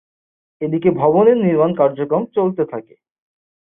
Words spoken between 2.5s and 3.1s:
থাকে।